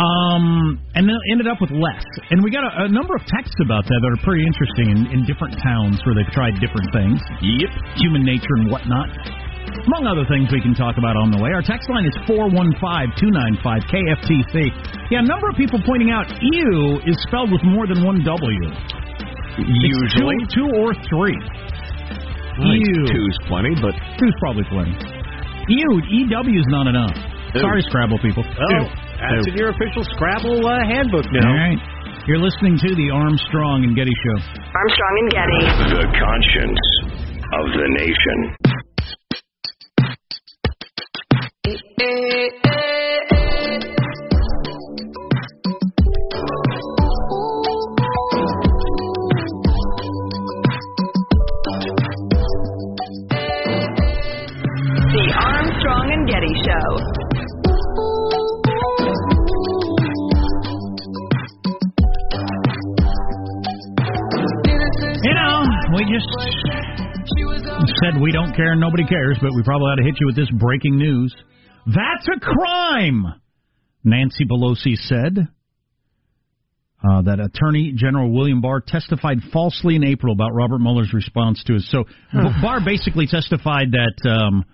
[0.00, 2.04] um, and then ended up with less.
[2.32, 5.00] And we got a, a number of texts about that that are pretty interesting in,
[5.12, 7.20] in different towns where they've tried different things.
[7.44, 7.70] Yep.
[8.00, 9.08] Human nature and whatnot.
[9.86, 11.50] Among other things we can talk about on the way.
[11.50, 14.54] Our text line is 415-295-KFTC.
[15.10, 18.70] Yeah, a number of people pointing out ew is spelled with more than one W.
[19.58, 20.36] It's Usually.
[20.48, 21.36] two, two or three.
[21.36, 21.38] I
[22.56, 23.06] think Ew.
[23.08, 24.92] two's plenty, but Two's probably plenty.
[25.68, 27.16] Ew, EW is not enough.
[27.54, 27.60] Ew.
[27.60, 28.44] Sorry, Scrabble people.
[28.44, 28.84] Oh,
[29.20, 31.48] that's in your official Scrabble uh, handbook now.
[31.48, 31.78] All right.
[32.28, 34.36] You're listening to the Armstrong and Getty Show.
[34.72, 35.60] Armstrong and Getty.
[35.96, 36.80] The conscience
[37.52, 38.54] of the nation.
[41.64, 41.78] The
[68.52, 70.96] don't care and nobody cares, but we probably ought to hit you with this breaking
[70.96, 71.34] news.
[71.86, 73.40] That's a crime,
[74.04, 75.48] Nancy Pelosi said.
[77.04, 81.74] Uh, that Attorney General William Barr testified falsely in April about Robert Mueller's response to
[81.74, 81.90] his.
[81.90, 82.04] So
[82.62, 84.64] Barr basically testified that um,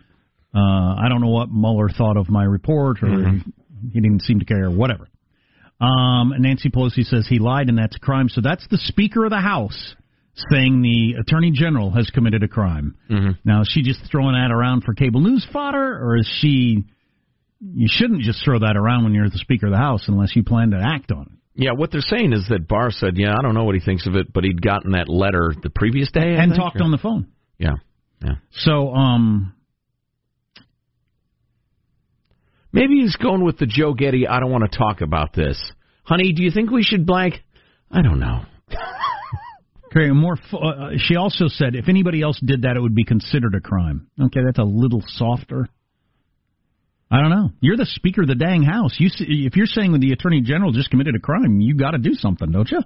[0.54, 3.40] uh, I don't know what Mueller thought of my report, or
[3.90, 5.08] he didn't seem to care, or whatever.
[5.80, 8.28] Um, Nancy Pelosi says he lied, and that's a crime.
[8.28, 9.94] So that's the Speaker of the House
[10.50, 12.96] saying the Attorney General has committed a crime.
[13.44, 16.84] Now, is she just throwing that around for cable news fodder, or is she?
[17.60, 20.44] You shouldn't just throw that around when you're the Speaker of the House unless you
[20.44, 21.32] plan to act on it.
[21.64, 24.06] Yeah, what they're saying is that Barr said, "Yeah, I don't know what he thinks
[24.06, 26.84] of it, but he'd gotten that letter the previous day I and think, talked or-
[26.84, 27.26] on the phone.
[27.58, 27.76] Yeah,
[28.24, 28.34] yeah.
[28.52, 29.54] So, um,
[32.72, 34.28] Maybe he's going with the Joe Getty.
[34.28, 35.58] I don't want to talk about this,
[36.04, 36.32] honey.
[36.34, 37.42] Do you think we should blank?
[37.90, 38.42] I don't know.
[39.90, 40.34] Okay, more.
[40.34, 43.60] f- Uh, she also said if anybody else did that, it would be considered a
[43.60, 44.08] crime.
[44.20, 45.68] Okay, that's a little softer.
[47.10, 47.50] I don't know.
[47.60, 48.94] You're the Speaker of the dang House.
[48.98, 51.98] You, if you're saying that the Attorney General just committed a crime, you got to
[51.98, 52.80] do something, don't you?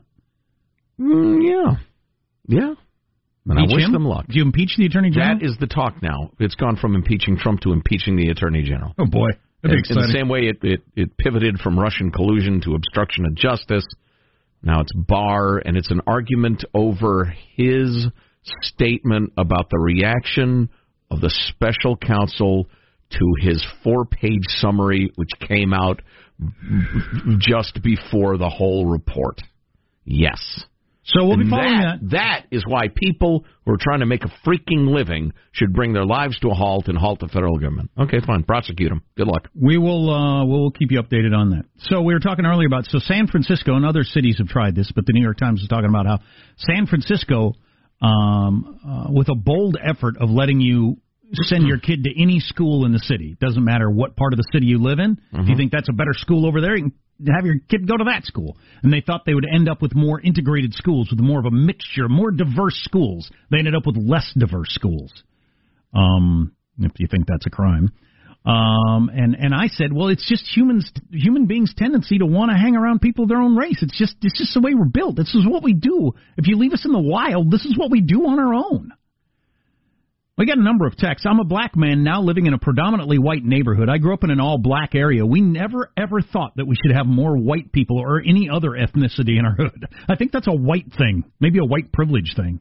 [1.00, 1.76] Mm, yeah,
[2.46, 2.74] yeah.
[3.48, 3.92] And I wish him?
[3.92, 4.26] them luck.
[4.28, 5.38] Do you impeach the Attorney General?
[5.40, 6.30] That is the talk now.
[6.38, 8.94] It's gone from impeaching Trump to impeaching the Attorney General.
[8.98, 9.30] Oh boy,
[9.64, 13.34] In, in the same way, it, it it pivoted from Russian collusion to obstruction of
[13.34, 13.84] justice.
[14.62, 18.06] Now it's Barr, and it's an argument over his
[18.62, 20.68] statement about the reaction
[21.10, 22.68] of the special counsel
[23.10, 26.00] to his four-page summary, which came out
[27.38, 29.40] just before the whole report.
[30.04, 30.64] Yes.
[31.04, 31.98] So we'll be following that.
[32.12, 36.04] That is why people who are trying to make a freaking living should bring their
[36.04, 37.90] lives to a halt and halt the federal government.
[37.98, 38.44] Okay, fine.
[38.44, 39.02] Prosecute them.
[39.16, 39.48] Good luck.
[39.54, 41.64] We will uh, we'll keep you updated on that.
[41.78, 44.92] So we were talking earlier about so San Francisco and other cities have tried this,
[44.94, 46.20] but the New York Times is talking about how
[46.56, 47.54] San Francisco,
[48.00, 50.98] um, uh, with a bold effort of letting you
[51.34, 54.44] send your kid to any school in the city, doesn't matter what part of the
[54.52, 55.18] city you live in.
[55.32, 56.92] If you think that's a better school over there, you can
[57.34, 58.56] have your kid go to that school.
[58.82, 61.50] And they thought they would end up with more integrated schools, with more of a
[61.50, 63.30] mixture, more diverse schools.
[63.50, 65.12] They ended up with less diverse schools.
[65.94, 67.92] Um, if you think that's a crime.
[68.44, 72.56] Um, and and I said, well, it's just humans, human beings' tendency to want to
[72.56, 73.78] hang around people of their own race.
[73.82, 75.16] It's just it's just the way we're built.
[75.16, 76.12] This is what we do.
[76.36, 78.90] If you leave us in the wild, this is what we do on our own.
[80.38, 81.26] We got a number of texts.
[81.28, 83.90] I'm a black man now living in a predominantly white neighborhood.
[83.90, 85.26] I grew up in an all black area.
[85.26, 89.38] We never ever thought that we should have more white people or any other ethnicity
[89.38, 89.86] in our hood.
[90.08, 92.60] I think that's a white thing, maybe a white privilege thing.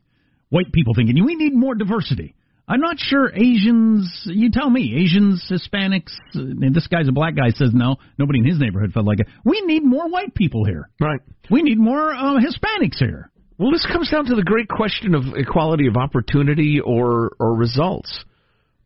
[0.49, 2.35] White people thinking we need more diversity.
[2.67, 4.23] I'm not sure Asians.
[4.25, 6.11] You tell me, Asians, Hispanics.
[6.33, 7.49] And this guy's a black guy.
[7.51, 7.97] Says no.
[8.17, 9.27] Nobody in his neighborhood felt like it.
[9.45, 10.89] We need more white people here.
[10.99, 11.21] Right.
[11.49, 13.31] We need more uh, Hispanics here.
[13.61, 18.25] Well, this comes down to the great question of equality of opportunity or or results.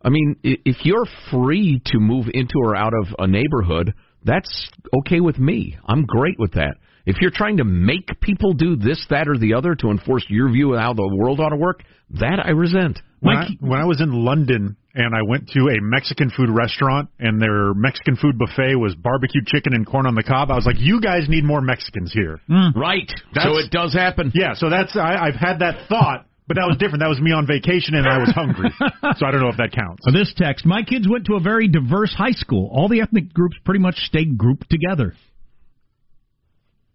[0.02, 3.94] I mean, if you're free to move into or out of a neighborhood,
[4.26, 5.78] that's okay with me.
[5.88, 6.76] I'm great with that.
[7.06, 10.52] If you're trying to make people do this, that, or the other to enforce your
[10.52, 13.00] view of how the world ought to work, that I resent.
[13.22, 17.10] When I, when I was in London and I went to a Mexican food restaurant
[17.20, 20.66] and their Mexican food buffet was barbecue chicken and corn on the cob, I was
[20.66, 22.78] like, "You guys need more Mexicans here." Hmm.
[22.78, 23.12] Right.
[23.34, 24.32] That's- so it does happen.
[24.34, 24.54] Yeah.
[24.56, 27.02] So that's I, I've had that thought, but that was different.
[27.02, 29.72] That was me on vacation and I was hungry, so I don't know if that
[29.72, 30.04] counts.
[30.06, 32.70] So this text: My kids went to a very diverse high school.
[32.72, 35.14] All the ethnic groups pretty much stayed grouped together.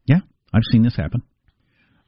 [0.07, 0.21] Yeah,
[0.53, 1.23] I've seen this happen.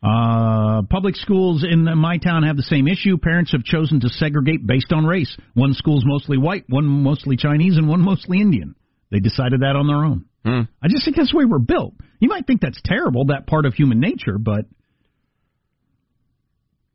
[0.03, 3.17] Uh, public schools in my town have the same issue.
[3.19, 5.37] Parents have chosen to segregate based on race.
[5.55, 8.75] One school's mostly white, one mostly Chinese, and one mostly Indian.
[9.11, 10.25] They decided that on their own.
[10.45, 10.63] Hmm.
[10.83, 11.95] I just think that's the way we're built.
[12.19, 14.65] You might think that's terrible, that part of human nature, but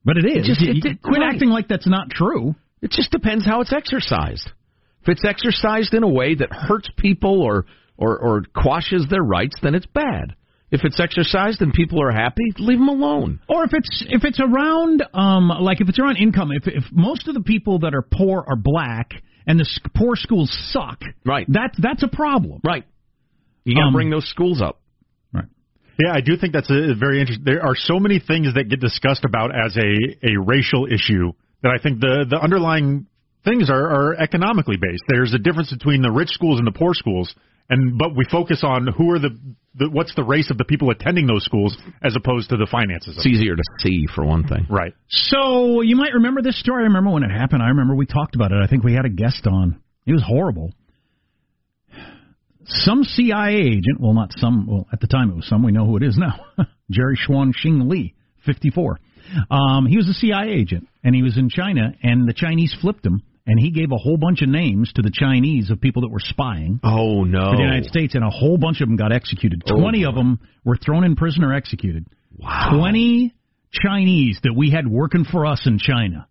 [0.04, 0.38] but it is.
[0.38, 1.34] It just- it- it- quit right.
[1.34, 2.56] acting like that's not true.
[2.82, 4.52] It just depends how it's exercised.
[5.04, 7.66] If it's exercised in a way that hurts people or
[8.00, 10.36] or, or quashes their rights, then it's bad.
[10.70, 13.40] If it's exercised and people are happy, leave them alone.
[13.48, 17.28] Or if it's if it's around um like if it's around income, if if most
[17.30, 19.12] of the people that are poor are black
[19.46, 21.46] and the s- poor schools suck, right?
[21.48, 22.84] That's that's a problem, right?
[23.64, 24.82] You got to Um, bring those schools up.
[25.34, 25.46] right?
[26.04, 27.46] Yeah, I do think that's a, very interesting.
[27.46, 31.32] There are so many things that get discussed about as a, a racial issue
[31.64, 33.08] that I think the, the underlying
[33.46, 35.04] things are, are economically based.
[35.08, 37.34] There's a difference between the rich schools and the poor schools,
[37.70, 39.30] and but we focus on who are the,
[39.76, 43.16] the what's the race of the people attending those schools as opposed to the finances.
[43.18, 43.36] It's Of it.
[43.36, 44.66] easier to see for one thing.
[44.70, 44.94] Right.
[45.10, 46.84] So you might remember this story.
[46.84, 47.62] I remember when it happened.
[47.64, 48.60] I remember we talked about it.
[48.64, 49.82] I think we had a guest on.
[50.06, 50.72] It was horrible.
[52.70, 55.86] Some CIA agent, well, not some, well, at the time it was some, we know
[55.86, 56.46] who it is now.
[56.92, 58.14] Jerry Chun Shing Lee,
[58.46, 59.00] 54.
[59.50, 63.06] Um, he was a CIA agent, and he was in China, and the Chinese flipped
[63.06, 66.10] him and he gave a whole bunch of names to the Chinese of people that
[66.10, 66.80] were spying.
[66.84, 67.52] Oh no!
[67.52, 69.64] For the United States, and a whole bunch of them got executed.
[69.72, 72.06] Oh, Twenty of them were thrown in prison or executed.
[72.38, 72.78] Wow!
[72.78, 73.34] Twenty
[73.72, 76.28] Chinese that we had working for us in China.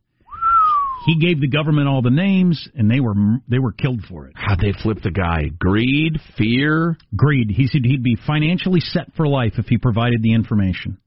[1.06, 3.14] He gave the government all the names, and they were
[3.48, 4.32] they were killed for it.
[4.34, 5.50] How'd they flip the guy?
[5.58, 7.50] Greed, fear, greed.
[7.50, 10.98] He said he'd be financially set for life if he provided the information.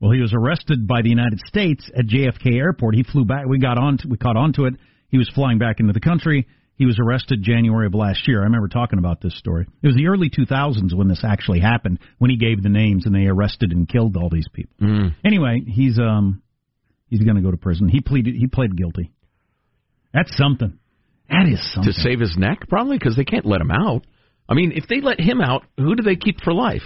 [0.00, 2.94] Well, he was arrested by the United States at JFK Airport.
[2.94, 3.46] He flew back.
[3.46, 3.98] We got on.
[3.98, 4.74] To, we caught on to it.
[5.08, 6.46] He was flying back into the country.
[6.76, 8.40] He was arrested January of last year.
[8.40, 9.66] I remember talking about this story.
[9.82, 13.14] It was the early 2000s when this actually happened, when he gave the names and
[13.14, 14.74] they arrested and killed all these people.
[14.80, 15.14] Mm.
[15.24, 16.42] Anyway, he's um
[17.08, 17.88] he's going to go to prison.
[17.88, 19.10] He pleaded he pled guilty.
[20.14, 20.78] That's something.
[21.28, 21.92] That is something.
[21.92, 24.06] To save his neck, probably, because they can't let him out.
[24.48, 26.82] I mean, if they let him out, who do they keep for life?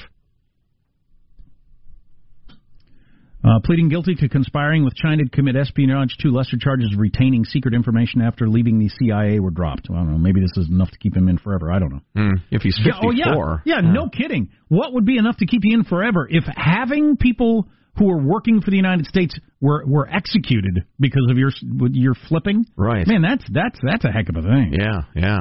[3.44, 7.44] Uh, pleading guilty to conspiring with China to commit espionage, two lesser charges of retaining
[7.44, 9.88] secret information after leaving the CIA were dropped.
[9.90, 10.18] I don't know.
[10.18, 11.72] Maybe this is enough to keep him in forever.
[11.72, 12.00] I don't know.
[12.16, 13.12] Mm, if he's 54.
[13.14, 13.74] Yeah, oh, yeah.
[13.74, 13.82] yeah.
[13.82, 14.50] Yeah, no kidding.
[14.68, 16.28] What would be enough to keep you in forever?
[16.30, 17.68] If having people
[17.98, 21.50] who are working for the United States were were executed because of your
[21.90, 23.06] your flipping, right?
[23.06, 24.74] Man, that's that's that's a heck of a thing.
[24.78, 25.38] Yeah, yeah.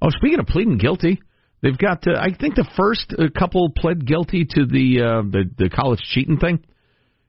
[0.00, 1.22] Oh, speaking of pleading guilty,
[1.62, 2.06] they've got.
[2.06, 6.00] Uh, I think the first uh, couple pled guilty to the uh, the the college
[6.12, 6.64] cheating thing.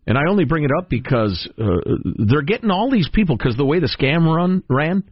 [0.05, 3.65] And I only bring it up because uh, they're getting all these people because the
[3.65, 5.03] way the scam run ran,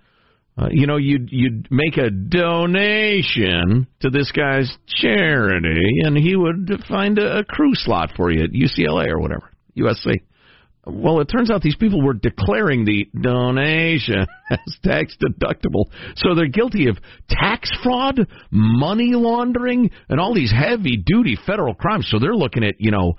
[0.57, 6.83] uh, you know, you'd you'd make a donation to this guy's charity, and he would
[6.89, 10.17] find a, a crew slot for you at UCLA or whatever, USC.
[10.85, 15.85] Well, it turns out these people were declaring the donation as tax deductible,
[16.15, 16.97] so they're guilty of
[17.29, 18.19] tax fraud,
[18.51, 22.09] money laundering, and all these heavy duty federal crimes.
[22.11, 23.13] So they're looking at you know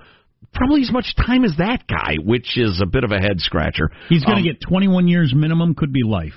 [0.54, 3.90] probably as much time as that guy, which is a bit of a head scratcher.
[4.08, 6.34] He's going to Um, get 21 years minimum, could be life.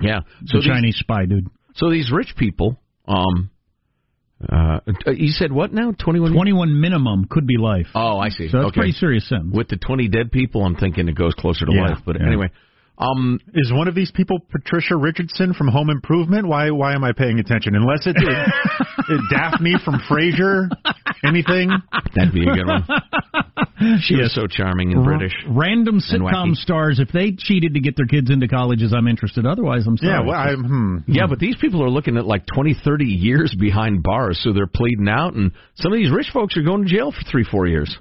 [0.00, 1.46] Yeah, So these- Chinese spy dude.
[1.74, 2.78] So these rich people,
[3.08, 3.50] um,
[4.50, 4.80] uh,
[5.12, 5.92] you said what now?
[5.98, 6.32] Twenty one.
[6.32, 7.86] 21 minimum could be life.
[7.94, 8.48] Oh, I see.
[8.48, 8.80] So that's okay.
[8.80, 9.54] pretty serious sentence.
[9.54, 11.98] With the twenty dead people, I'm thinking it goes closer to Yeah, life.
[12.04, 12.26] But yeah.
[12.26, 12.50] anyway,
[12.98, 16.46] um, is one of these people Patricia Richardson from Home Improvement?
[16.48, 17.74] Why why am I paying attention?
[17.74, 20.68] Unless it's it, Daphne from Frasier,
[21.24, 21.70] anything?
[22.14, 22.84] That'd be a good one.
[24.00, 25.32] She is so charming and British.
[25.48, 29.44] Random sitcom stars, if they cheated to get their kids into colleges, I'm interested.
[29.44, 30.12] Otherwise, I'm sorry.
[30.12, 31.12] Yeah, well, I'm, hmm.
[31.12, 34.66] Yeah, but these people are looking at like 20, 30 years behind bars, so they're
[34.66, 37.66] pleading out, and some of these rich folks are going to jail for three, four
[37.66, 37.94] years.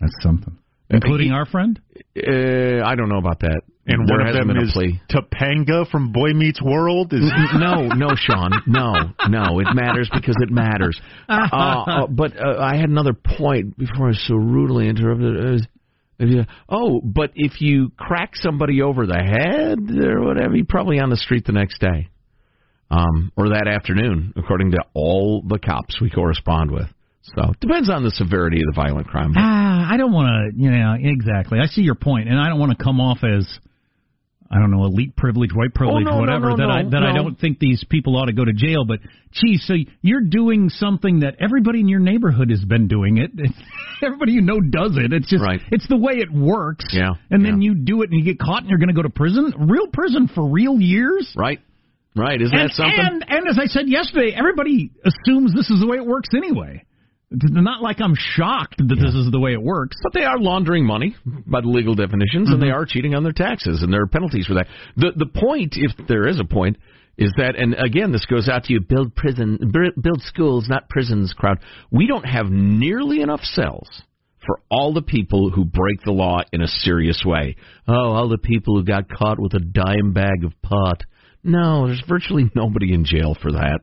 [0.00, 0.56] That's something.
[0.94, 1.80] Including our friend?
[2.16, 3.62] Uh, I don't know about that.
[3.86, 5.00] And there one of hasn't them is plea.
[5.10, 7.12] Topanga from Boy Meets World.
[7.12, 8.94] Is no, no, Sean, no,
[9.28, 9.60] no.
[9.60, 10.98] It matters because it matters.
[11.28, 15.62] Uh, uh, but uh, I had another point before I was so rudely interrupted.
[16.20, 21.10] Uh, oh, but if you crack somebody over the head or whatever, you're probably on
[21.10, 22.08] the street the next day,
[22.90, 26.86] um, or that afternoon, according to all the cops we correspond with.
[27.36, 29.32] So depends on the severity of the violent crime.
[29.36, 31.58] Ah, I don't want to, you know, exactly.
[31.58, 33.48] I see your point, and I don't want to come off as,
[34.50, 36.50] I don't know, elite privilege, white privilege, Oh, no, no, whatever.
[36.50, 38.84] no, that I no, that I don't think these people ought to go to jail.
[38.84, 39.00] But,
[39.32, 43.30] geez, so you're doing something that everybody in your neighborhood has been doing it.
[44.02, 45.12] everybody you know does it.
[45.14, 45.60] It's just, Right.
[45.72, 46.84] it's the way it works.
[46.92, 49.02] Yeah, And then you do it and you get caught and you're going to go
[49.02, 51.32] to prison, real prison for real years.
[51.34, 51.60] Right,
[52.14, 52.38] right.
[52.40, 52.94] Isn't and, that something?
[52.98, 56.84] And, and as I said yesterday, everybody assumes this is the way it works anyway.
[57.42, 59.96] Not like I'm shocked that this is the way it works.
[60.02, 61.16] But they are laundering money
[61.46, 62.76] by the legal definitions, and they Mm-hmm.
[62.76, 64.66] are cheating on their taxes, and there are penalties for that.
[64.96, 66.76] The the point, if there is a point,
[67.16, 71.32] is that, and again, this goes out to you: build prison, build schools, not prisons.
[71.32, 71.58] Crowd,
[71.90, 73.88] we don't have nearly enough cells
[74.46, 77.56] for all the people who break the law in a serious way.
[77.88, 81.02] Oh, all the people who got caught with a dime bag of pot.
[81.42, 83.80] No, there's virtually nobody in jail for that.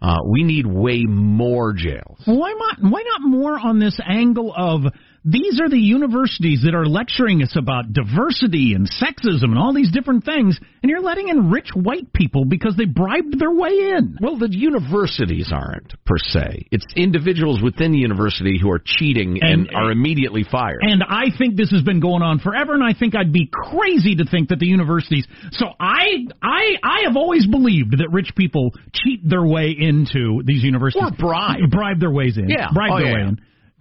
[0.00, 2.20] Uh, we need way more jails.
[2.24, 2.90] Why not?
[2.92, 4.92] Why not more on this angle of
[5.30, 9.90] these are the universities that are lecturing us about diversity and sexism and all these
[9.92, 14.16] different things, and you're letting in rich white people because they bribed their way in.
[14.20, 16.66] Well, the universities aren't per se.
[16.70, 20.78] It's individuals within the university who are cheating and, And- are immediately fired.
[20.82, 24.14] And I think this has been going on forever, and I think I'd be crazy
[24.16, 25.26] to think that the universities.
[25.52, 30.62] So I, I, I have always believed that rich people cheat their way into these
[30.62, 31.70] universities Or bribe.
[31.70, 32.68] bribe their ways in, Yeah.
[32.72, 33.14] bribe Oh, their yeah.
[33.14, 33.38] way in.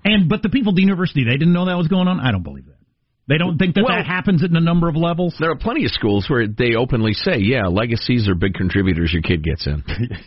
[0.07, 2.19] And but the people at the university, they didn't know that was going on.
[2.19, 2.73] I don't believe that.
[3.27, 5.35] They don't think that Well- that happens at a number of levels.
[5.39, 9.21] there are plenty of schools where they openly say, "Yeah, legacies are big contributors your
[9.21, 9.83] kid gets in."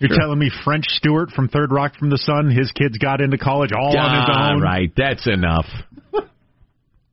[0.00, 0.16] You're Sure.
[0.18, 3.70] telling me French Stewart from Third Rock from the Sun, his kids got into college
[3.70, 4.62] all on his Ah, own.
[4.62, 5.66] Right, that's enough.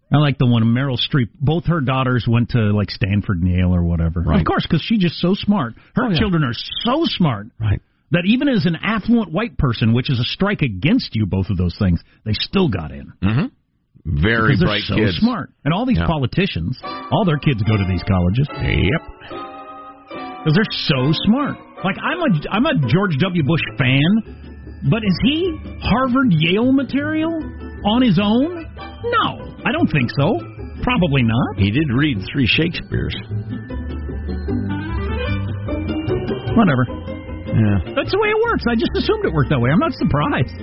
[0.09, 1.27] I like the one Meryl Streep.
[1.39, 4.21] Both her daughters went to like Stanford and Yale or whatever.
[4.21, 4.39] Right.
[4.39, 5.73] Of course, because she's just so smart.
[5.95, 6.17] Her Oh, yeah.
[6.17, 7.47] children are so smart.
[7.59, 7.81] Right.
[8.11, 11.57] That even as an affluent white person, which is a strike against you, both of
[11.57, 13.11] those things, they still got in.
[13.21, 13.45] Mm-hmm.
[14.23, 15.17] Very because they're bright so kids.
[15.19, 15.49] smart.
[15.65, 16.07] And all these Yeah.
[16.07, 16.79] politicians,
[17.11, 18.47] all their kids go to these colleges.
[18.55, 19.01] Yep.
[20.39, 21.57] Because they're so smart.
[21.83, 23.43] Like I'm a I'm a George W.
[23.43, 27.33] Bush fan, but is he Harvard Yale material
[27.85, 28.63] on his own?
[29.03, 30.39] No, I don't think so.
[30.83, 31.57] Probably not.
[31.59, 33.15] He did read three Shakespeare's.
[36.55, 36.85] Whatever.
[37.57, 37.97] Yeah.
[37.97, 38.63] That's the way it works.
[38.69, 39.73] I just assumed it worked that way.
[39.73, 40.53] I'm not surprised.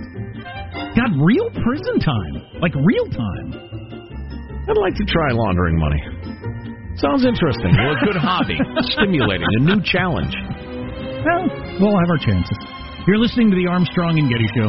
[0.94, 2.34] Got real prison time.
[2.62, 3.50] Like real time.
[4.70, 6.00] I'd like to try laundering money.
[6.96, 7.74] Sounds interesting.
[7.82, 8.56] Well, a good hobby.
[8.94, 9.46] Stimulating.
[9.58, 10.32] A new challenge.
[11.26, 11.44] Well,
[11.82, 12.56] we'll have our chances.
[13.06, 14.68] You're listening to the Armstrong and Getty Show.